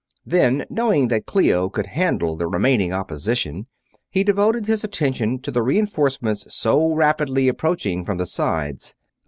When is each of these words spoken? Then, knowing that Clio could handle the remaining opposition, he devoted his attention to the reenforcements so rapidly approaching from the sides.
Then, 0.25 0.65
knowing 0.67 1.09
that 1.09 1.27
Clio 1.27 1.69
could 1.69 1.85
handle 1.85 2.35
the 2.35 2.47
remaining 2.47 2.91
opposition, 2.91 3.67
he 4.09 4.23
devoted 4.23 4.65
his 4.65 4.83
attention 4.83 5.37
to 5.43 5.51
the 5.51 5.61
reenforcements 5.61 6.51
so 6.55 6.91
rapidly 6.95 7.47
approaching 7.47 8.03
from 8.03 8.17
the 8.17 8.25
sides. 8.25 8.95